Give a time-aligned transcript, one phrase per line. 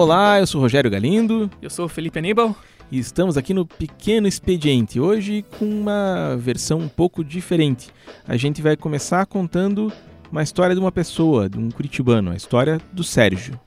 [0.00, 1.50] Olá, eu sou Rogério Galindo.
[1.60, 2.54] Eu sou o Felipe Aníbal.
[2.88, 7.90] E estamos aqui no Pequeno Expediente, hoje com uma versão um pouco diferente.
[8.24, 9.92] A gente vai começar contando
[10.30, 13.58] uma história de uma pessoa, de um curitibano, a história do Sérgio.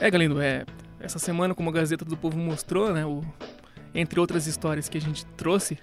[0.00, 0.64] É, Galindo, é,
[1.00, 3.22] essa semana, como a Gazeta do Povo mostrou, né, o,
[3.94, 5.76] entre outras histórias que a gente trouxe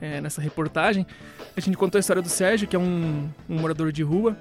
[0.00, 1.06] é, nessa reportagem,
[1.56, 4.36] a gente contou a história do Sérgio, que é um, um morador de rua,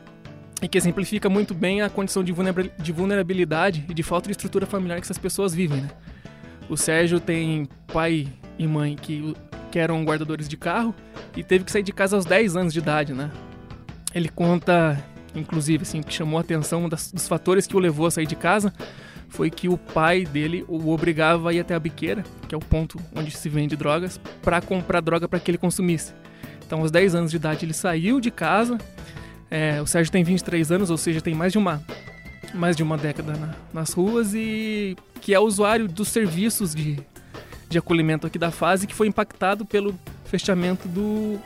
[0.62, 5.00] e que exemplifica muito bem a condição de vulnerabilidade e de falta de estrutura familiar
[5.00, 5.90] que essas pessoas vivem, né?
[6.70, 9.34] O Sérgio tem pai e mãe que,
[9.72, 10.94] que eram guardadores de carro
[11.36, 13.32] e teve que sair de casa aos 10 anos de idade, né?
[14.14, 15.04] Ele conta,
[15.34, 18.36] inclusive, assim, que chamou a atenção um dos fatores que o levou a sair de
[18.36, 18.74] casa
[19.30, 22.62] foi que o pai dele o obrigava a ir até a biqueira, que é o
[22.62, 26.14] ponto onde se vende drogas, para comprar droga para que ele consumisse.
[26.66, 28.78] Então, aos 10 anos de idade, ele saiu de casa.
[29.52, 31.82] É, o Sérgio tem 23 anos, ou seja, tem mais de uma,
[32.54, 37.00] mais de uma década na, nas ruas e que é usuário dos serviços de,
[37.68, 41.40] de acolhimento aqui da fase, que foi impactado pelo fechamento do,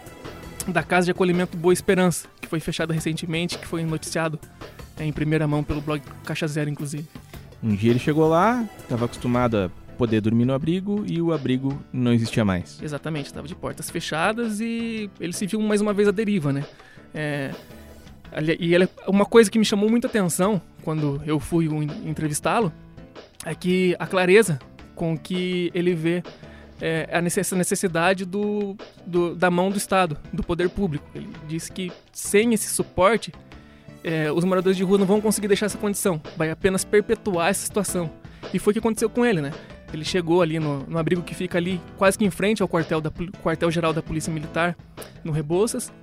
[0.67, 4.39] da Casa de Acolhimento Boa Esperança, que foi fechada recentemente, que foi noticiado
[4.97, 7.08] é, em primeira mão pelo blog Caixa Zero, inclusive.
[7.61, 11.81] Um dia ele chegou lá, estava acostumado a poder dormir no abrigo e o abrigo
[11.94, 12.81] não existia mais.
[12.81, 16.66] Exatamente, estava de portas fechadas e ele se viu mais uma vez à deriva, né?
[17.14, 17.52] É,
[18.59, 21.67] e ele, uma coisa que me chamou muita atenção quando eu fui
[22.06, 22.72] entrevistá-lo
[23.45, 24.59] é que a clareza
[24.95, 26.23] com que ele vê
[26.81, 31.06] é, essa necessidade do, do, da mão do Estado, do poder público.
[31.14, 33.31] Ele disse que sem esse suporte
[34.04, 37.66] é, os moradores de rua não vão conseguir deixar essa condição, vai apenas perpetuar essa
[37.66, 38.09] situação.
[38.54, 39.52] E foi o que aconteceu com ele, né?
[39.94, 43.00] Ele chegou ali no, no abrigo que fica ali, quase que em frente ao quartel
[43.00, 43.11] da
[43.42, 44.76] quartel da Polícia Militar,
[45.23, 45.94] no Rebouças,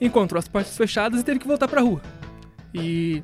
[0.00, 2.00] encontrou as portas fechadas e teve que voltar para a rua.
[2.74, 3.22] E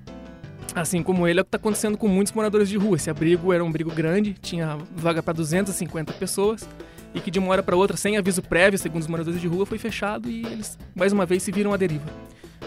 [0.74, 2.96] assim como ele, é o que está acontecendo com muitos moradores de rua.
[2.96, 6.68] Esse abrigo era um abrigo grande, tinha vaga para 250 pessoas
[7.14, 9.66] e que de uma hora para outra, sem aviso prévio, segundo os moradores de rua,
[9.66, 12.06] foi fechado e eles mais uma vez se viram à deriva.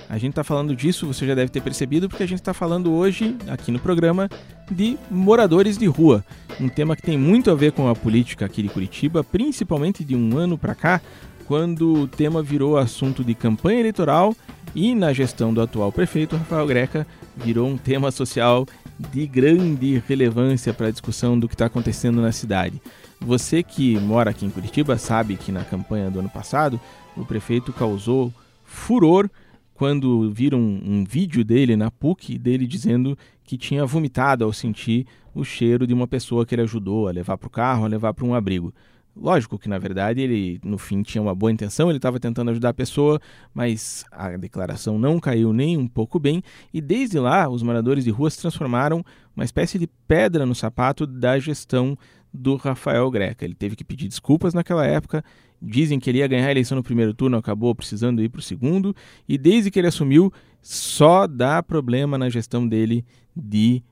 [0.08, 2.94] A gente está falando disso, você já deve ter percebido, porque a gente está falando
[2.94, 4.30] hoje, aqui no programa,
[4.70, 6.24] de moradores de rua.
[6.60, 10.16] Um tema que tem muito a ver com a política aqui de Curitiba, principalmente de
[10.16, 11.02] um ano para cá,
[11.48, 14.36] quando o tema virou assunto de campanha eleitoral
[14.74, 17.08] e na gestão do atual prefeito Rafael Greca
[17.38, 18.66] virou um tema social
[18.98, 22.82] de grande relevância para a discussão do que está acontecendo na cidade.
[23.20, 26.80] Você que mora aqui em Curitiba sabe que na campanha do ano passado
[27.16, 28.34] o prefeito causou
[28.64, 29.30] furor
[29.74, 35.44] quando viram um, vídeo dele na PUC, dele dizendo que tinha vomitado ao sentir o
[35.44, 38.26] cheiro de uma pessoa que ele ajudou a levar para o carro, a levar para
[38.26, 38.74] um abrigo.
[39.16, 42.70] Lógico que, na verdade, ele no fim tinha uma boa intenção, ele estava tentando ajudar
[42.70, 43.20] a pessoa,
[43.54, 46.44] mas a declaração não caiu nem um pouco bem,
[46.74, 49.04] e desde lá os moradores de rua se transformaram
[49.36, 51.98] uma espécie de pedra no sapato da gestão
[52.34, 53.46] do Rafael Greca.
[53.46, 55.24] Ele teve que pedir desculpas naquela época,
[55.62, 58.44] Dizem que ele ia ganhar a eleição no primeiro turno, acabou precisando ir para o
[58.44, 58.96] segundo.
[59.28, 63.06] E desde que ele assumiu, só dá problema na gestão dele
[63.36, 63.84] de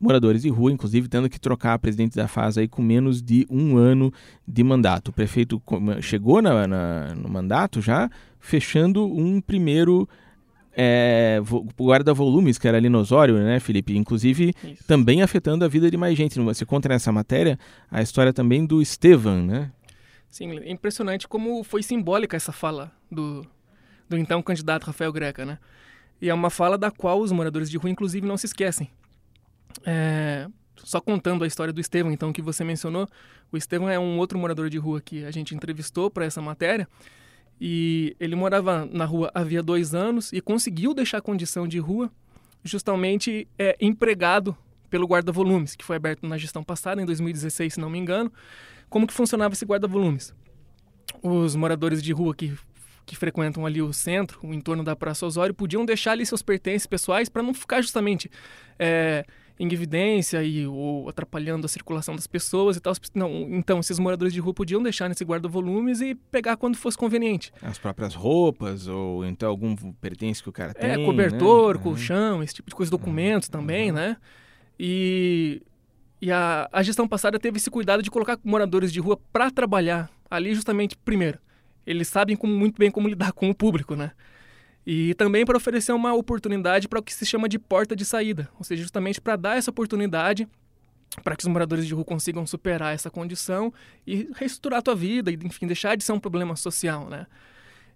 [0.00, 3.46] moradores de rua, inclusive tendo que trocar a presidente da fase aí com menos de
[3.50, 4.12] um ano
[4.48, 5.08] de mandato.
[5.08, 5.62] O prefeito
[6.00, 10.08] chegou na, na, no mandato já fechando um primeiro
[10.72, 11.38] é,
[11.78, 13.96] guarda-volumes, que era ali no Osório, né, Felipe?
[13.96, 14.84] Inclusive, Isso.
[14.86, 16.40] também afetando a vida de mais gente.
[16.40, 17.58] Você conta nessa matéria
[17.90, 19.70] a história também do Estevan, né?
[20.30, 23.44] Sim, é impressionante como foi simbólica essa fala do,
[24.08, 25.58] do então candidato Rafael Greca, né?
[26.22, 28.88] E é uma fala da qual os moradores de rua, inclusive, não se esquecem.
[29.84, 33.06] É, só contando a história do Estevam, então, que você mencionou,
[33.52, 36.88] o Estevam é um outro morador de rua que a gente entrevistou para essa matéria.
[37.60, 42.10] E ele morava na rua havia dois anos e conseguiu deixar a condição de rua
[42.64, 44.56] justamente é, empregado
[44.88, 48.32] pelo guarda-volumes, que foi aberto na gestão passada, em 2016, se não me engano.
[48.88, 50.34] Como que funcionava esse guarda-volumes?
[51.22, 52.56] Os moradores de rua que,
[53.06, 56.86] que frequentam ali o centro, o entorno da Praça Osório, podiam deixar ali seus pertences
[56.86, 58.30] pessoais para não ficar justamente
[58.78, 59.24] é,
[59.60, 62.94] em evidência e ou atrapalhando a circulação das pessoas e tal.
[63.14, 67.52] Não, então, esses moradores de rua podiam deixar nesse guarda-volumes e pegar quando fosse conveniente.
[67.60, 71.02] As próprias roupas ou então algum pertence que o cara é, tem.
[71.02, 71.82] É, cobertor, né?
[71.82, 73.52] colchão, esse tipo de coisa, documentos uhum.
[73.52, 73.96] também, uhum.
[73.96, 74.16] né?
[74.78, 75.62] E
[76.22, 80.10] e a, a gestão passada teve esse cuidado de colocar moradores de rua para trabalhar
[80.30, 81.38] ali justamente primeiro.
[81.86, 84.12] Eles sabem como, muito bem como lidar com o público, né?
[84.86, 88.48] E também para oferecer uma oportunidade para o que se chama de porta de saída,
[88.58, 90.48] ou seja, justamente para dar essa oportunidade
[91.24, 93.72] para que os moradores de rua consigam superar essa condição
[94.06, 97.26] e reestruturar a tua vida, e enfim, deixar de ser um problema social, né?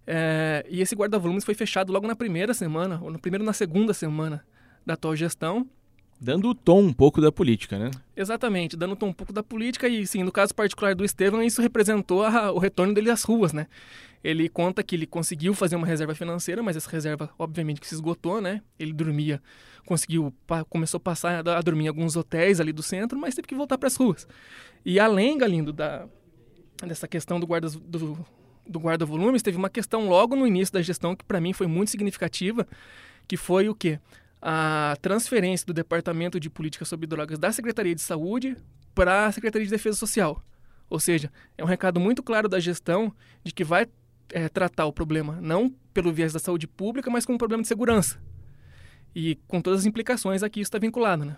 [0.05, 3.93] É, e esse guarda-volumes foi fechado logo na primeira semana, ou no primeiro na segunda
[3.93, 4.45] semana
[4.85, 5.67] da atual gestão,
[6.19, 7.91] Dando o tom um pouco da política, né?
[8.15, 11.43] Exatamente, dando o tom um pouco da política e, sim, no caso particular do Estevam,
[11.43, 13.67] isso representou a, o retorno dele às ruas, né?
[14.23, 17.93] Ele conta que ele conseguiu fazer uma reserva financeira, mas essa reserva, obviamente, que se
[17.93, 18.61] esgotou, né?
[18.79, 19.41] Ele dormia,
[19.85, 20.33] conseguiu,
[20.69, 23.77] começou a passar a dormir em alguns hotéis ali do centro, mas teve que voltar
[23.77, 24.27] para as ruas.
[24.83, 26.07] E além, Galindo, da,
[26.87, 28.25] dessa questão do guarda, do,
[28.67, 31.91] do guarda-volumes, teve uma questão logo no início da gestão que para mim foi muito
[31.91, 32.67] significativa,
[33.27, 33.99] que foi o quê?
[34.41, 38.55] A transferência do Departamento de Política sobre Drogas da Secretaria de Saúde
[38.93, 40.41] para a Secretaria de Defesa Social.
[40.89, 43.87] Ou seja, é um recado muito claro da gestão de que vai
[44.31, 47.67] é, tratar o problema não pelo viés da saúde pública, mas como um problema de
[47.67, 48.19] segurança.
[49.15, 51.37] E com todas as implicações aqui isso está vinculado, né?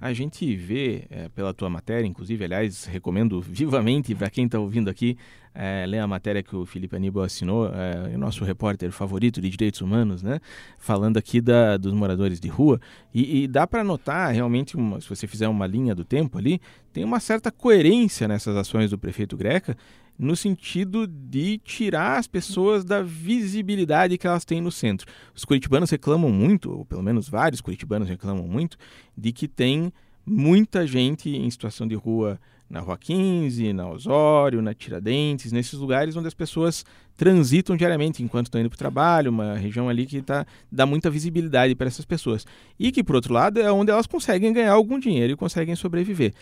[0.00, 4.90] A gente vê é, pela tua matéria, inclusive, aliás, recomendo vivamente para quem está ouvindo
[4.90, 5.16] aqui,
[5.54, 9.48] é, ler a matéria que o Felipe Aníbal assinou, é, o nosso repórter favorito de
[9.48, 10.40] direitos humanos, né?
[10.78, 12.80] Falando aqui da, dos moradores de rua.
[13.14, 16.60] E, e dá para notar realmente, uma, se você fizer uma linha do tempo ali,
[16.92, 19.76] tem uma certa coerência nessas ações do prefeito Greca
[20.18, 25.06] no sentido de tirar as pessoas da visibilidade que elas têm no centro.
[25.34, 28.76] Os curitibanos reclamam muito, ou pelo menos vários curitibanos reclamam muito,
[29.16, 29.92] de que tem
[30.24, 32.38] muita gente em situação de rua
[32.68, 36.84] na Rua 15, na Osório, na Tiradentes, nesses lugares onde as pessoas
[37.16, 41.10] transitam diariamente enquanto estão indo para o trabalho, uma região ali que tá, dá muita
[41.10, 42.46] visibilidade para essas pessoas.
[42.78, 46.32] E que, por outro lado, é onde elas conseguem ganhar algum dinheiro e conseguem sobreviver.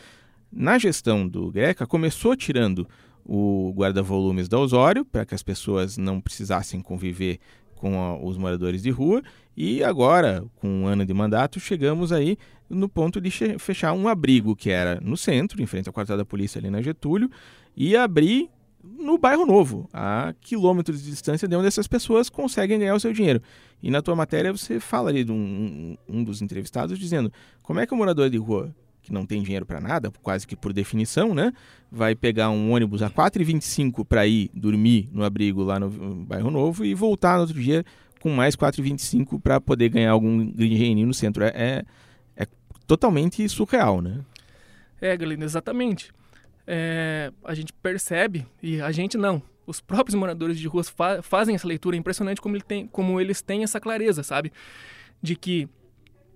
[0.50, 2.86] Na gestão do Greca, começou tirando
[3.24, 7.38] o guarda-volumes da Osório, para que as pessoas não precisassem conviver
[7.76, 9.22] com a, os moradores de rua.
[9.56, 12.38] E agora, com um ano de mandato, chegamos aí
[12.68, 16.24] no ponto de fechar um abrigo que era no centro, em frente ao quartel da
[16.24, 17.30] polícia ali na Getúlio,
[17.76, 18.48] e abrir
[18.82, 23.12] no bairro Novo, a quilômetros de distância de onde essas pessoas conseguem ganhar o seu
[23.12, 23.40] dinheiro.
[23.82, 27.32] E na tua matéria você fala ali de um, um dos entrevistados dizendo
[27.62, 30.54] como é que o morador de rua que não tem dinheiro para nada, quase que
[30.54, 31.52] por definição, né?
[31.90, 35.90] Vai pegar um ônibus a 4,25 para ir dormir no abrigo lá no
[36.24, 37.84] bairro Novo e voltar no outro dia
[38.20, 41.42] com mais 4,25 para poder ganhar algum dinheirinho no centro.
[41.42, 41.84] É, é,
[42.36, 42.46] é,
[42.86, 44.20] totalmente surreal, né?
[45.00, 46.12] É, Galindo, exatamente.
[46.64, 51.56] É, a gente percebe, e a gente não, os próprios moradores de ruas fa fazem
[51.56, 51.96] essa leitura.
[51.96, 54.52] É impressionante como, ele tem, como eles têm essa clareza, sabe?
[55.20, 55.68] De que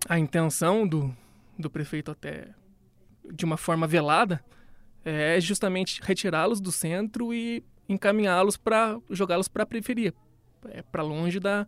[0.09, 1.15] a intenção do,
[1.59, 2.49] do prefeito até
[3.33, 4.43] de uma forma velada
[5.05, 10.13] é justamente retirá-los do centro e encaminhá-los para jogá-los para a periferia,
[10.69, 11.67] é, para longe da,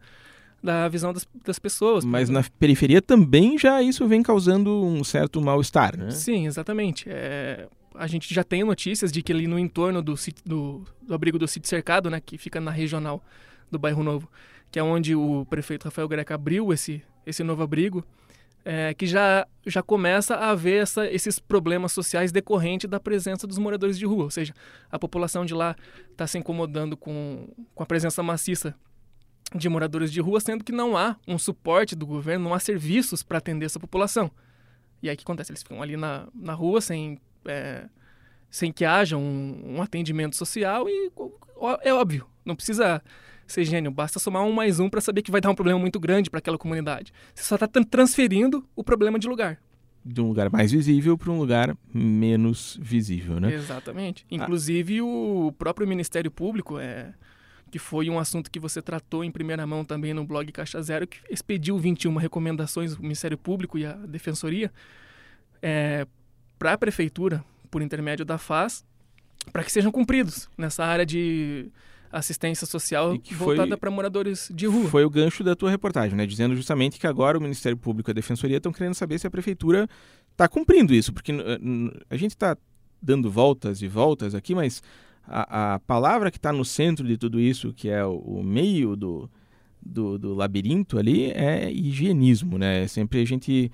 [0.63, 2.05] da visão das, das pessoas.
[2.05, 6.11] Mas na periferia também já isso vem causando um certo mal-estar, né?
[6.11, 7.09] Sim, exatamente.
[7.09, 10.15] É, a gente já tem notícias de que ali no entorno do,
[10.45, 13.23] do, do abrigo do sítio cercado, né, que fica na regional
[13.71, 14.29] do bairro Novo,
[14.71, 18.05] que é onde o prefeito Rafael Greca abriu esse, esse novo abrigo,
[18.71, 23.57] é, que já, já começa a haver essa, esses problemas sociais decorrentes da presença dos
[23.57, 24.25] moradores de rua.
[24.25, 24.53] Ou seja,
[24.93, 25.75] a população de lá
[26.11, 28.75] está se incomodando com, com a presença maciça
[29.55, 33.23] de moradores de rua, sendo que não há um suporte do governo, não há serviços
[33.23, 34.31] para atender essa população.
[35.03, 35.51] E aí o que acontece?
[35.51, 37.89] Eles ficam ali na, na rua sem, é,
[38.51, 41.11] sem que haja um, um atendimento social e
[41.81, 43.03] é óbvio, não precisa
[43.53, 43.91] ser gênio.
[43.91, 46.39] Basta somar um mais um para saber que vai dar um problema muito grande para
[46.39, 47.13] aquela comunidade.
[47.35, 49.59] Você só está transferindo o problema de lugar.
[50.05, 53.53] De um lugar mais visível para um lugar menos visível, né?
[53.53, 54.25] Exatamente.
[54.31, 54.35] Ah.
[54.35, 55.05] Inclusive, ah.
[55.05, 57.13] o próprio Ministério Público, é,
[57.71, 61.07] que foi um assunto que você tratou em primeira mão também no blog Caixa Zero,
[61.07, 64.73] que expediu 21 recomendações do Ministério Público e a Defensoria
[65.61, 66.07] é,
[66.59, 68.85] para a Prefeitura, por intermédio da FAS,
[69.53, 71.71] para que sejam cumpridos nessa área de
[72.11, 74.89] assistência social voltada para moradores de rua.
[74.89, 76.27] Foi o gancho da tua reportagem, né?
[76.27, 79.31] Dizendo justamente que agora o Ministério Público e a Defensoria estão querendo saber se a
[79.31, 79.89] prefeitura
[80.33, 81.33] está cumprindo isso, porque
[82.09, 82.57] a gente está
[83.01, 84.83] dando voltas e voltas aqui, mas
[85.27, 88.97] a, a palavra que está no centro de tudo isso, que é o, o meio
[88.97, 89.31] do,
[89.81, 92.87] do, do, labirinto ali, é higienismo, né?
[92.89, 93.71] Sempre a gente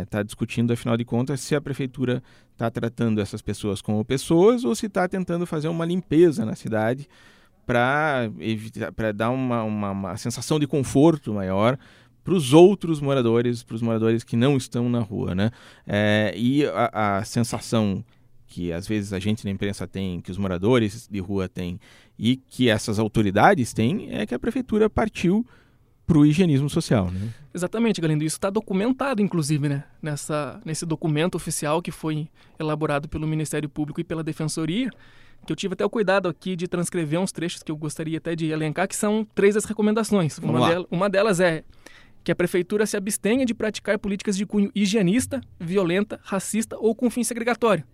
[0.00, 4.64] está é, discutindo, afinal de contas, se a prefeitura está tratando essas pessoas como pessoas
[4.64, 7.08] ou se está tentando fazer uma limpeza na cidade
[8.94, 11.78] para dar uma, uma, uma, sensação de conforto maior
[12.24, 15.50] para os outros moradores, para os moradores que não estão na rua, né?
[15.86, 18.04] É, e a, a, sensação
[18.46, 21.80] que às vezes a gente na imprensa tem, que os moradores de rua têm
[22.18, 25.44] e que essas autoridades têm, é que a prefeitura partiu
[26.06, 27.32] para o higienismo social, né?
[27.54, 28.24] Exatamente, Galindo.
[28.24, 29.84] Isso está documentado, inclusive, né?
[30.00, 34.90] Nessa, nesse documento oficial que foi elaborado pelo Ministério Público e pela Defensoria,
[35.46, 38.34] que eu tive até o cuidado aqui de transcrever uns trechos que eu gostaria até
[38.34, 40.38] de elencar, que são três das recomendações.
[40.38, 41.64] Uma, uma delas é
[42.22, 47.10] que a prefeitura se abstenha de praticar políticas de cunho higienista, violenta, racista ou com
[47.10, 47.84] fim segregatório,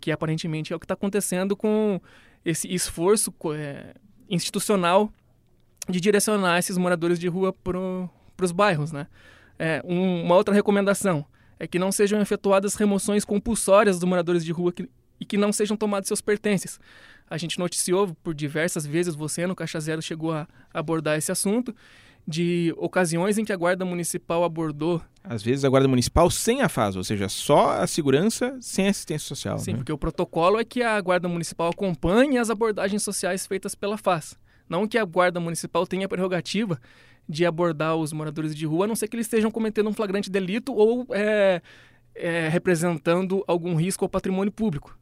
[0.00, 2.00] que aparentemente é o que está acontecendo com
[2.44, 3.94] esse esforço é,
[4.28, 5.12] institucional
[5.88, 7.78] de direcionar esses moradores de rua para
[8.44, 8.90] os bairros.
[8.90, 9.06] Né?
[9.58, 11.24] É, um, uma outra recomendação
[11.58, 14.88] é que não sejam efetuadas remoções compulsórias dos moradores de rua que,
[15.20, 16.78] e que não sejam tomados seus pertences.
[17.28, 21.74] A gente noticiou por diversas vezes, você no Caixa Zero chegou a abordar esse assunto,
[22.26, 25.00] de ocasiões em que a Guarda Municipal abordou.
[25.24, 29.26] Às vezes a Guarda Municipal sem a FAS, ou seja, só a segurança sem assistência
[29.26, 29.58] social.
[29.58, 29.76] Sim, né?
[29.78, 34.38] porque o protocolo é que a Guarda Municipal acompanhe as abordagens sociais feitas pela FAS.
[34.68, 36.78] Não que a Guarda Municipal tenha a prerrogativa
[37.26, 40.30] de abordar os moradores de rua, a não ser que eles estejam cometendo um flagrante
[40.30, 41.62] delito ou é,
[42.14, 44.98] é, representando algum risco ao patrimônio público.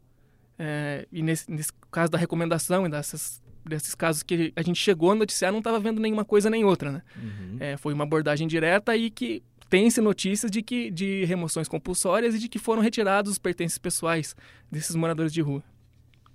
[0.58, 5.12] É, e nesse, nesse, caso da recomendação e dessas, desses casos que a gente chegou
[5.12, 6.92] a noticiar, não estava vendo nenhuma coisa nem outra.
[6.92, 7.02] Né?
[7.16, 7.56] Uhum.
[7.60, 12.38] É, foi uma abordagem direta e que tem-se notícias de, que, de remoções compulsórias e
[12.38, 14.34] de que foram retirados os pertences pessoais
[14.70, 15.62] desses moradores de rua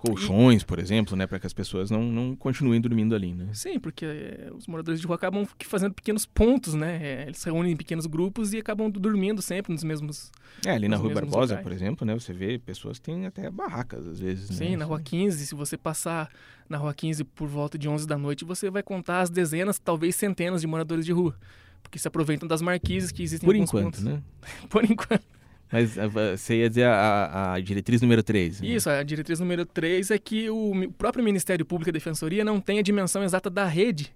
[0.01, 3.49] colchões, por exemplo, né, para que as pessoas não, não continuem dormindo ali, né?
[3.53, 6.99] Sim, porque é, os moradores de rua acabam fazendo pequenos pontos, né?
[7.01, 10.31] É, eles se reúnem em pequenos grupos e acabam dormindo sempre nos mesmos
[10.65, 11.61] É, ali na Rua Barbosa, locais.
[11.63, 14.55] por exemplo, né, você vê pessoas que têm até barracas às vezes, né?
[14.55, 14.77] Sim, né?
[14.77, 16.29] na Rua 15, se você passar
[16.67, 20.15] na Rua 15 por volta de 11 da noite, você vai contar as dezenas, talvez
[20.15, 21.35] centenas de moradores de rua,
[21.83, 24.03] porque se aproveitam das marquises que existem Por enquanto, pontos.
[24.03, 24.21] né?
[24.69, 25.25] por enquanto.
[25.71, 28.61] Mas ah, você ia dizer a, a diretriz número 3.
[28.61, 28.67] Né?
[28.67, 32.79] Isso, a diretriz número 3 é que o próprio Ministério Público e Defensoria não tem
[32.79, 34.13] a dimensão exata da rede,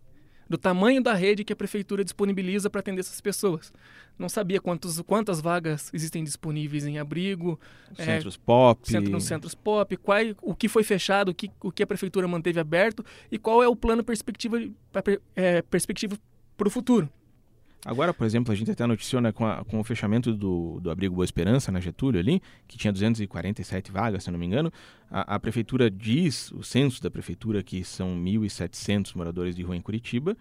[0.50, 3.72] do tamanho da rede que a prefeitura disponibiliza para atender essas pessoas.
[4.18, 7.60] Não sabia quantos, quantas vagas existem disponíveis em abrigo,
[7.96, 11.84] centros é, pop, centro, centros pop, qual, o que foi fechado, o que, o que
[11.84, 14.58] a prefeitura manteve aberto e qual é o plano perspectiva,
[15.36, 16.18] é, perspectiva
[16.56, 17.10] para o futuro.
[17.86, 20.90] Agora, por exemplo, a gente até noticiou né, com, a, com o fechamento do, do
[20.90, 24.74] abrigo Boa Esperança, na Getúlio ali, que tinha 247 vagas, se não me engano,
[25.08, 29.82] a, a prefeitura diz, o censo da prefeitura, que são 1.700 moradores de rua em
[29.82, 30.36] Curitiba,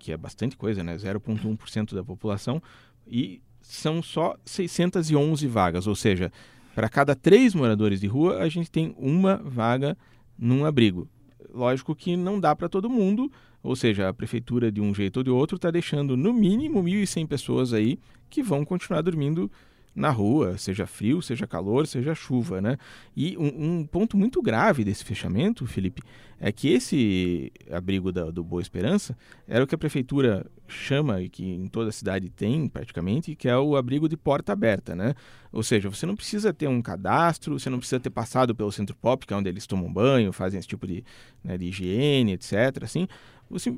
[0.00, 0.96] que é bastante coisa, né?
[0.96, 2.60] 0,1% da população,
[3.06, 6.32] e são só 611 vagas, ou seja,
[6.74, 9.96] para cada três moradores de rua, a gente tem uma vaga
[10.36, 11.08] num abrigo.
[11.54, 13.30] Lógico que não dá para todo mundo,
[13.62, 17.26] ou seja, a prefeitura, de um jeito ou de outro, está deixando no mínimo 1.100
[17.26, 17.98] pessoas aí
[18.28, 19.50] que vão continuar dormindo
[19.94, 22.78] na rua, seja frio, seja calor, seja chuva, né?
[23.16, 26.02] E um, um, ponto muito grave desse fechamento, Felipe,
[26.38, 29.16] é que esse abrigo da, do Boa Esperança
[29.48, 33.48] era o que a prefeitura chama, e que em toda a cidade tem praticamente, que
[33.48, 35.14] é o abrigo de porta aberta, né?
[35.52, 38.96] Ou seja, você não precisa ter um cadastro, você não precisa ter passado pelo centro
[38.96, 41.04] pop, que é onde eles tomam banho, fazem esse tipo de,
[41.42, 42.84] né, de higiene, etc.
[42.84, 43.08] Assim,
[43.50, 43.74] você,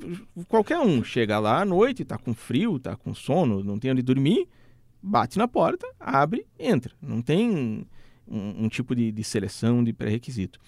[0.49, 4.03] qualquer um chega lá à noite, está com frio, está com sono, não tem onde
[4.03, 4.47] dormir,
[5.03, 6.95] bate na porta, abre, entra.
[7.01, 7.87] Não tem
[8.27, 10.61] um, um tipo de, de, seleção de pré-requisito.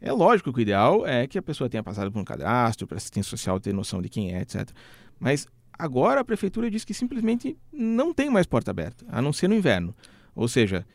[0.00, 2.96] É lógico que o ideal é que a pessoa tenha passado por um cadastro, para
[2.96, 4.70] assistência social ter noção de quem é, etc.
[5.18, 9.48] Mas agora a prefeitura diz que simplesmente não tem mais porta aberta, a não ser
[9.48, 9.94] no inverno.
[10.34, 10.86] Ou seja,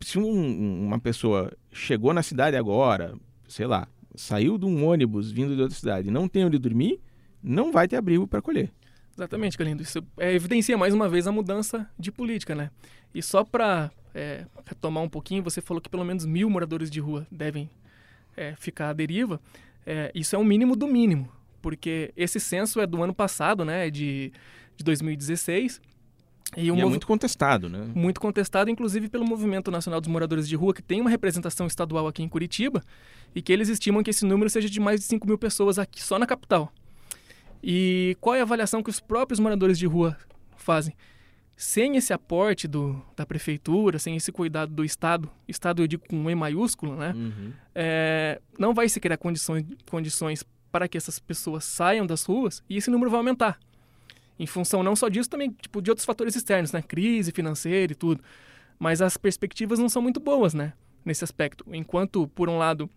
[0.00, 3.14] se um, uma pessoa chegou na cidade agora,
[3.48, 7.00] sei lá, saiu de um ônibus vindo de outra cidade e não tem onde dormir,
[7.42, 8.72] não vai ter abrigo para colher.
[9.16, 9.82] Exatamente, Galindo.
[9.82, 12.70] Isso é, evidencia mais uma vez a mudança de política, né?
[13.14, 17.00] E só para é, retomar um pouquinho, você falou que pelo menos mil moradores de
[17.00, 17.70] rua devem
[18.36, 19.40] é, ficar à deriva.
[19.86, 21.32] É, isso é o mínimo do mínimo,
[21.62, 23.90] porque esse censo é do ano passado, né?
[23.90, 24.32] De,
[24.76, 25.80] de 2016
[26.54, 27.90] e, e é muito contestado, né?
[27.94, 32.06] Muito contestado, inclusive pelo Movimento Nacional dos Moradores de Rua, que tem uma representação estadual
[32.06, 32.82] aqui em Curitiba,
[33.34, 36.02] e que eles estimam que esse número seja de mais de 5 mil pessoas aqui
[36.02, 36.72] só na capital.
[37.68, 40.16] E qual é a avaliação que os próprios moradores de rua
[40.56, 40.94] fazem?
[41.56, 46.16] Sem esse aporte do, da prefeitura, sem esse cuidado do Estado, Estado eu digo com
[46.16, 47.12] um E maiúsculo, né?
[47.12, 47.52] Uhum.
[47.74, 52.76] É, não vai se criar condições, condições para que essas pessoas saiam das ruas e
[52.76, 53.58] esse número vai aumentar
[54.38, 56.82] em função não só disso, também tipo, de outros fatores externos, né?
[56.82, 58.22] Crise financeira e tudo.
[58.78, 60.72] Mas as perspectivas não são muito boas, né?
[61.04, 61.64] Nesse aspecto.
[61.72, 62.88] Enquanto, por um lado,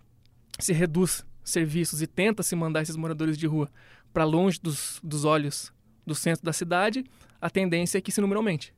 [0.60, 3.70] se reduz serviços e tenta se mandar esses moradores de rua
[4.14, 5.72] para longe dos, dos olhos
[6.06, 7.06] do centro da cidade,
[7.40, 8.74] a tendência é que esse número aumente.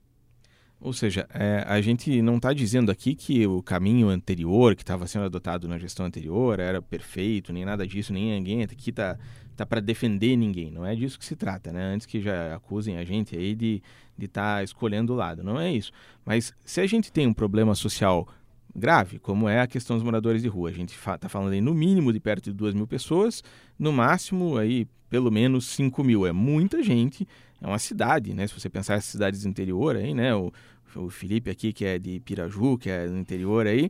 [0.81, 5.05] Ou seja, é, a gente não está dizendo aqui que o caminho anterior, que estava
[5.05, 9.15] sendo adotado na gestão anterior, era perfeito, nem nada disso, nem ninguém aqui está
[9.55, 10.71] tá para defender ninguém.
[10.71, 11.83] Não é disso que se trata, né?
[11.93, 13.83] Antes que já acusem a gente aí de
[14.17, 15.43] estar de tá escolhendo o lado.
[15.43, 15.91] Não é isso.
[16.25, 18.27] Mas se a gente tem um problema social
[18.75, 20.69] grave, como é a questão dos moradores de rua.
[20.69, 23.43] A gente está falando aí no mínimo de perto de 2 mil pessoas,
[23.77, 26.25] no máximo aí pelo menos 5 mil.
[26.25, 27.27] É muita gente,
[27.61, 28.47] é uma cidade, né?
[28.47, 30.33] Se você pensar em cidades do interior aí, né?
[30.33, 30.51] O,
[30.95, 33.89] o Felipe aqui, que é de Piraju, que é do interior aí.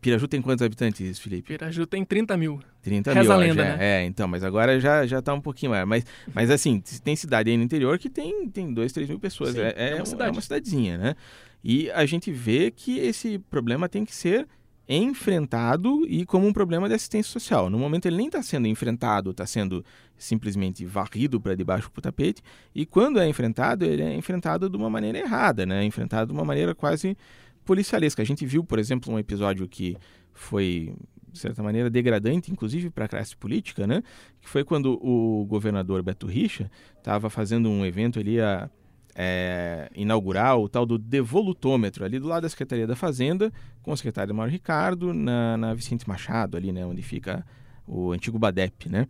[0.00, 1.48] Piraju tem quantos habitantes, Felipe?
[1.48, 2.60] Piraju tem 30 mil.
[2.82, 4.02] 30 Reza mil, a lenda, já, né?
[4.02, 5.86] É, então, mas agora já, já tá um pouquinho maior.
[5.86, 9.52] Mas, mas assim, tem cidade aí no interior que tem, tem 2, 3 mil pessoas.
[9.54, 10.28] Sim, é, é uma um- cidade.
[10.28, 11.14] é uma cidadezinha, né?
[11.62, 14.48] E a gente vê que esse problema tem que ser
[14.88, 17.70] enfrentado e como um problema de assistência social.
[17.70, 19.84] No momento ele nem está sendo enfrentado, está sendo
[20.16, 22.42] simplesmente varrido para debaixo do tapete.
[22.74, 25.84] E quando é enfrentado, ele é enfrentado de uma maneira errada, né?
[25.84, 27.16] Enfrentado de uma maneira quase
[27.64, 28.22] policialesca.
[28.22, 29.96] A gente viu, por exemplo, um episódio que
[30.34, 30.94] foi
[31.32, 34.02] de certa maneira degradante, inclusive para a classe política, né?
[34.40, 38.68] Que foi quando o governador Beto Richa estava fazendo um evento ali a
[39.14, 43.52] é, inaugurar o tal do devolutômetro ali do lado da Secretaria da Fazenda,
[43.82, 47.44] com o secretário Mauro Ricardo, na, na Vicente Machado, ali, né, onde fica
[47.86, 49.06] o antigo BADEP, né?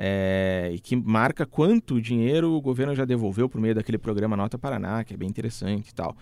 [0.00, 4.56] É, e que marca quanto dinheiro o governo já devolveu por meio daquele programa Nota
[4.56, 6.16] Paraná, que é bem interessante e tal.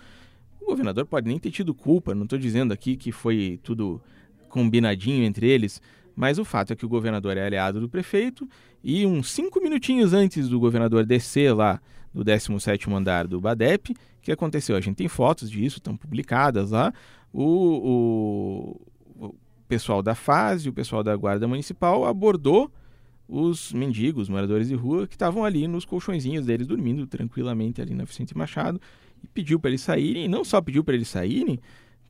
[0.60, 4.00] O governador pode nem ter tido culpa, não estou dizendo aqui que foi tudo
[4.48, 5.82] combinadinho entre eles,
[6.14, 8.48] mas o fato é que o governador é aliado do prefeito
[8.88, 11.80] e uns cinco minutinhos antes do governador descer lá
[12.14, 14.76] do 17º andar do BADEP, o que aconteceu?
[14.76, 16.94] A gente tem fotos disso, estão publicadas lá.
[17.32, 18.78] O,
[19.18, 19.34] o, o
[19.66, 22.70] pessoal da FASE, o pessoal da Guarda Municipal abordou
[23.28, 28.04] os mendigos, moradores de rua, que estavam ali nos colchõezinhos deles, dormindo tranquilamente ali na
[28.04, 28.80] Vicente Machado,
[29.20, 31.58] e pediu para eles saírem, e não só pediu para eles saírem,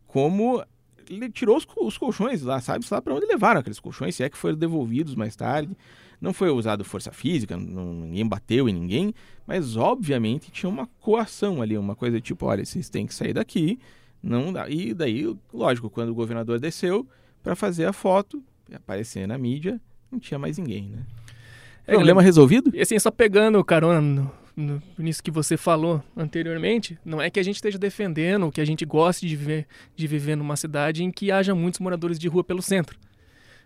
[0.06, 0.62] como
[1.08, 2.84] ele tirou os, os colchões lá, sabe?
[2.90, 5.74] Lá para onde levaram aqueles colchões, se é que foram devolvidos mais tarde.
[6.20, 9.14] Não foi usado força física, não- ninguém bateu em ninguém,
[9.46, 13.78] mas obviamente tinha uma coação ali, uma coisa tipo, olha, vocês têm que sair daqui,
[14.22, 14.68] não dá.
[14.68, 17.06] E daí, lógico, quando o governador desceu
[17.42, 18.42] para fazer a foto,
[18.72, 19.80] aparecer na mídia,
[20.10, 20.98] não tinha mais ninguém, né?
[21.86, 22.70] É, Problema resolvido?
[22.74, 27.38] E assim, só pegando carona no, no, nisso que você falou anteriormente, não é que
[27.38, 31.12] a gente esteja defendendo que a gente goste de viver, de viver numa cidade em
[31.12, 32.98] que haja muitos moradores de rua pelo centro.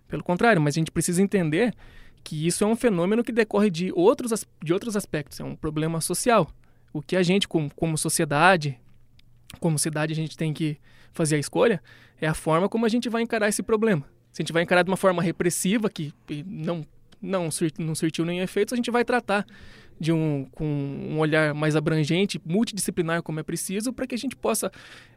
[0.07, 1.73] Pelo contrário, mas a gente precisa entender
[2.23, 6.01] que isso é um fenômeno que decorre de outros, de outros aspectos, é um problema
[6.01, 6.51] social.
[6.93, 8.79] O que a gente, como, como sociedade,
[9.59, 10.77] como cidade, a gente tem que
[11.13, 11.83] fazer a escolha
[12.21, 14.05] é a forma como a gente vai encarar esse problema.
[14.31, 16.13] Se a gente vai encarar de uma forma repressiva, que
[16.47, 16.87] não,
[17.21, 19.47] não, não surtiu nenhum efeito, a gente vai tratar
[19.99, 24.35] de um, com um olhar mais abrangente, multidisciplinar, como é preciso, para que a gente
[24.35, 24.71] possa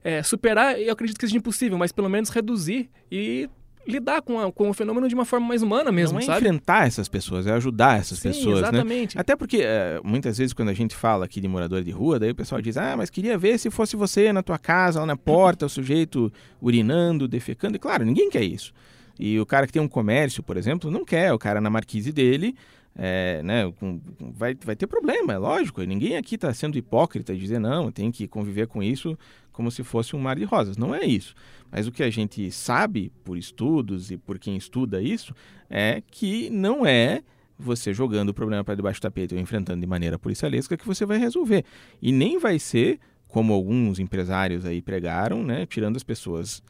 [0.04, 3.50] é, superar, eu acredito que seja impossível, mas pelo menos reduzir e
[3.88, 6.38] lidar com, a- com o fenômeno de uma forma mais humana mesmo, não é sabe?
[6.40, 8.68] enfrentar essas pessoas, é ajudar essas Sim, pessoas, né?
[8.70, 9.20] exatamente.
[9.20, 12.32] Até porque é, muitas vezes quando a gente fala aqui de morador de rua, daí
[12.32, 15.18] o pessoal diz: "Ah, mas queria ver se fosse você na tua casa, lá na
[15.18, 17.76] porta, o sujeito urinando, defecando".
[17.76, 18.74] E claro, ninguém quer isso.
[19.20, 22.12] E o cara que tem um comércio, por exemplo, não quer, o cara na marquise
[22.12, 22.56] dele,
[22.96, 25.82] é, né, com- vai, vai ter problema, é lógico.
[25.84, 29.18] E Ninguém aqui está sendo hipócrita de dizer não, tem que conviver com isso
[29.54, 30.76] como se fosse um mar de rosas.
[30.76, 31.34] Não é isso.
[31.72, 35.34] Mas o que a gente sabe por estudos e por quem estuda isso
[35.70, 37.24] é que não é
[37.58, 41.06] você jogando o problema para debaixo do tapete ou enfrentando de maneira policialesca que você
[41.06, 41.64] vai resolver.
[42.02, 46.62] E nem vai ser, como alguns empresários aí pregaram, né, tirando as pessoas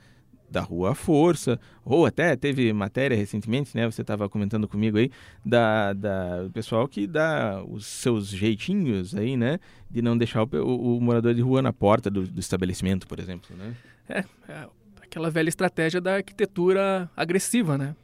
[0.53, 5.09] da rua à força, ou até teve matéria recentemente, né, você estava comentando comigo aí,
[5.43, 10.97] da, da pessoal que dá os seus jeitinhos aí, né, de não deixar o, o-
[10.97, 13.75] o morador de rua na porta do, do estabelecimento, por exemplo, né?
[14.07, 14.67] É, é
[15.01, 17.95] aquela velha estratégia da arquitetura agressiva, né?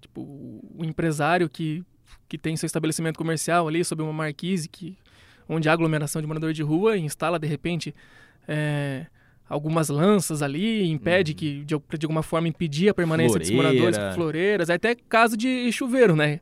[0.00, 1.84] Tipo, o empresário que,
[2.28, 4.96] que tem seu estabelecimento comercial ali sob uma marquise, que,
[5.48, 7.94] onde há aglomeração de morador de rua, instala de repente
[8.48, 9.06] é,
[9.52, 13.56] algumas lanças ali, impede que, de, de alguma forma, impedir a permanência Floreira.
[13.56, 16.40] moradores, floreiras, até caso de chuveiro, né?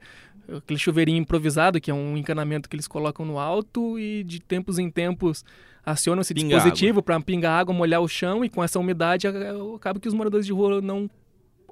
[0.48, 4.78] Aquele chuveirinho improvisado, que é um encanamento que eles colocam no alto e de tempos
[4.78, 5.44] em tempos
[5.84, 9.98] acionam esse Pinga dispositivo para pingar água, molhar o chão e com essa umidade acaba
[9.98, 11.10] que os moradores de rua não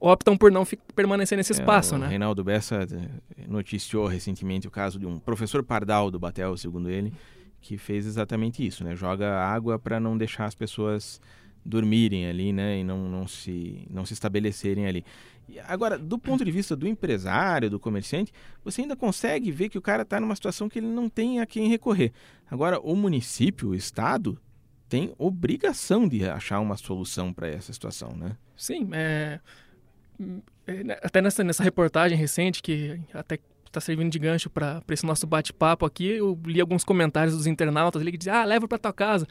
[0.01, 2.09] optam por não permanecer nesse espaço, É, o né?
[2.09, 7.13] Reinaldo Bessa eh, noticiou recentemente o caso de um professor Pardal do Batel, segundo ele,
[7.61, 8.95] que fez exatamente isso, né?
[8.95, 11.21] Joga água para não deixar as pessoas
[11.65, 12.79] dormirem ali, né?
[12.79, 15.05] E não, não, se, não se estabelecerem ali.
[15.67, 19.83] Agora, do ponto de vista do empresário, do comerciante, você ainda consegue ver que o
[19.83, 22.13] cara está numa situação que ele não tem a quem recorrer.
[22.51, 24.39] Agora, o município, o estado,
[24.89, 28.37] tem obrigação de achar uma solução para essa situação, né?
[28.57, 29.41] Sim, é,
[30.67, 33.39] é, né, até nessa, nessa reportagem recente que até
[33.71, 38.03] está servindo de gancho para esse nosso bate-papo aqui, eu li alguns comentários dos internautas
[38.03, 39.27] ali que diziam, ah, leva para tua casa.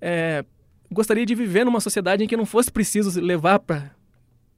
[0.00, 0.44] É,
[0.90, 3.90] gostaria de viver numa sociedade em que não fosse preciso levar para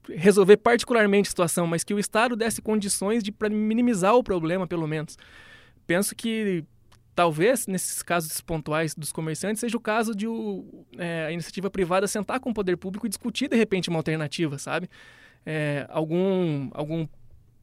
[0.09, 4.65] resolver particularmente a situação, mas que o Estado desse condições de para minimizar o problema,
[4.65, 5.17] pelo menos.
[5.85, 6.63] Penso que
[7.15, 12.07] talvez nesses casos pontuais dos comerciantes seja o caso de o, é, a iniciativa privada
[12.07, 14.89] sentar com o poder público e discutir de repente uma alternativa, sabe?
[15.45, 17.07] É, algum algum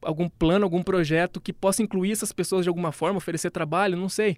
[0.01, 4.09] algum plano, algum projeto que possa incluir essas pessoas de alguma forma, oferecer trabalho, não
[4.09, 4.37] sei.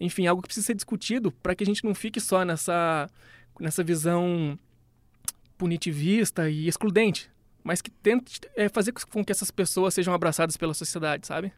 [0.00, 3.08] Enfim, algo que precisa ser discutido para que a gente não fique só nessa
[3.60, 4.56] nessa visão
[5.56, 7.28] punitivista e excludente,
[7.64, 11.52] mas que tente é, fazer com que essas pessoas sejam abraçadas pela sociedade, sabe?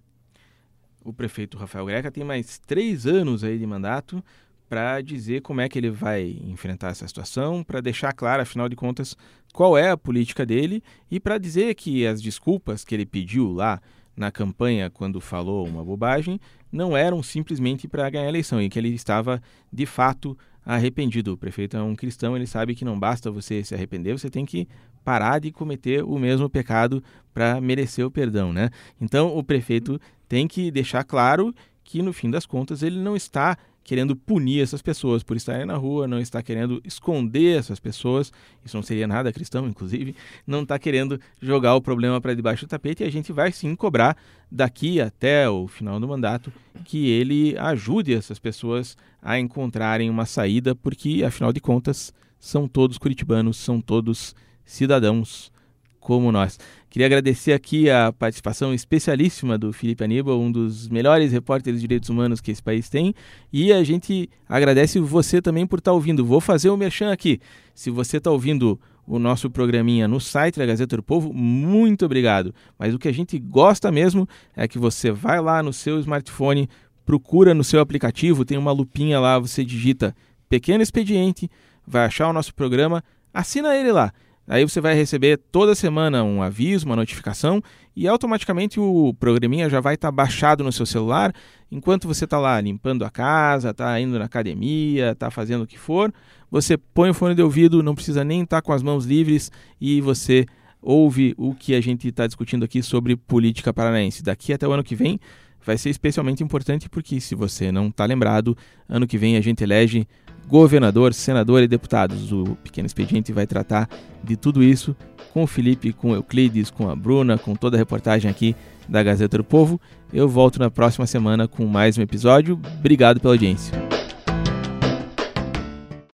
[1.05, 4.25] O prefeito Rafael Greca tem mais três anos aí de mandato
[4.71, 8.77] para dizer como é que ele vai enfrentar essa situação, para deixar claro, afinal de
[8.77, 9.17] contas,
[9.53, 10.81] qual é a política dele
[11.11, 13.81] e para dizer que as desculpas que ele pediu lá
[14.17, 16.39] na campanha quando falou uma bobagem
[16.71, 21.33] não eram simplesmente para ganhar a eleição e que ele estava de fato arrependido.
[21.33, 24.47] O prefeito é um cristão, ele sabe que não basta você se arrepender, você tem
[24.47, 24.69] que
[25.05, 27.03] parar de cometer o mesmo pecado
[27.35, 28.71] para merecer o perdão, né?
[29.01, 31.53] Então o prefeito tem que deixar claro
[31.83, 33.59] que no fim das contas ele não está
[33.91, 38.33] querendo punir essas pessoas por estarem na rua, não está querendo esconder essas pessoas,
[38.65, 40.15] isso não seria nada cristão, inclusive,
[40.47, 43.75] não está querendo jogar o problema para debaixo do tapete e a gente vai sim
[43.75, 44.17] cobrar
[44.49, 46.53] daqui até o final do mandato
[46.85, 52.97] que ele ajude essas pessoas a encontrarem uma saída, porque afinal de contas são todos
[52.97, 55.51] curitibanos, são todos cidadãos
[55.99, 56.61] como nós.
[56.91, 62.09] Queria agradecer aqui a participação especialíssima do Felipe Aníbal, um dos melhores repórteres de direitos
[62.09, 63.15] humanos que esse país tem.
[63.53, 66.27] E a gente agradece você também por estar tá ouvindo.
[66.27, 67.39] Vou fazer o um merchan aqui.
[67.77, 72.53] Se você está ouvindo o nosso programinha no site da Gazeta do Povo, muito obrigado.
[72.77, 76.69] Mas o que a gente gosta mesmo é que você vai lá no seu smartphone,
[77.07, 80.13] procura no seu aplicativo, tem uma lupinha lá, você digita
[80.49, 81.49] Pequeno Expediente,
[81.87, 83.01] vai achar o nosso programa,
[83.33, 84.13] assina ele lá.
[84.51, 87.63] Aí você vai receber toda semana um aviso, uma notificação
[87.95, 91.33] e automaticamente o programinha já vai estar tá baixado no seu celular
[91.71, 95.79] enquanto você está lá limpando a casa, está indo na academia, está fazendo o que
[95.79, 96.13] for.
[96.51, 99.53] Você põe o fone de ouvido, não precisa nem estar tá com as mãos livres
[99.81, 100.45] e você
[100.83, 104.21] ouve o que a gente está discutindo aqui sobre política paranaense.
[104.21, 105.21] Daqui até o ano que vem
[105.65, 108.57] vai ser especialmente importante porque, se você não está lembrado,
[108.89, 110.09] ano que vem a gente elege
[110.51, 112.33] governador, senador e deputados.
[112.33, 113.89] O Pequeno Expediente vai tratar
[114.23, 114.97] de tudo isso
[115.33, 118.57] com o Felipe, com o Euclides, com a Bruna, com toda a reportagem aqui
[118.89, 119.81] da Gazeta do Povo.
[120.13, 122.61] Eu volto na próxima semana com mais um episódio.
[122.79, 124.00] Obrigado pela audiência.